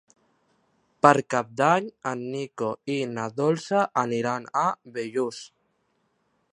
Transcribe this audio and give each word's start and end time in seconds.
Per 1.05 1.11
Cap 1.33 1.51
d'Any 1.61 1.89
en 2.13 2.23
Nico 2.37 2.71
i 2.97 2.97
na 3.13 3.27
Dolça 3.43 3.87
aniran 4.07 4.51
a 4.67 4.69
Bellús. 4.97 5.45